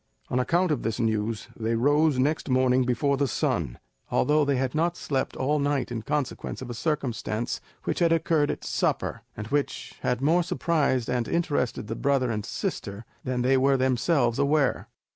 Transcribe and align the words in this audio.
On 0.31 0.39
account 0.39 0.71
of 0.71 0.81
this 0.81 0.99
news, 0.99 1.47
they 1.55 1.75
rose 1.75 2.17
next 2.17 2.49
morning 2.49 2.85
before 2.85 3.17
the 3.17 3.27
sun, 3.27 3.77
although 4.09 4.43
they 4.43 4.55
had 4.55 4.73
not 4.73 4.97
slept 4.97 5.35
all 5.35 5.59
night 5.59 5.91
in 5.91 6.01
consequence 6.01 6.59
of 6.59 6.71
a 6.71 6.73
circumstance 6.73 7.61
which 7.83 7.99
had 7.99 8.11
occurred 8.11 8.49
at 8.49 8.63
supper, 8.63 9.21
and 9.37 9.45
which 9.49 9.93
had 10.01 10.19
more 10.19 10.41
surprised 10.41 11.07
and 11.07 11.27
interested 11.27 11.85
the 11.85 11.95
brother 11.95 12.31
and 12.31 12.47
sister 12.47 13.05
than 13.23 13.43
they 13.43 13.57
were 13.57 13.77
themselves 13.77 14.39
aware. 14.39 14.87